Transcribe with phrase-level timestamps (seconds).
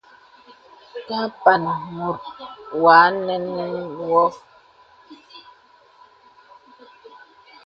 [1.07, 1.63] Ka mpàŋ
[1.95, 2.21] mùt
[2.83, 3.45] wa nə̀n
[4.09, 4.23] wɔ.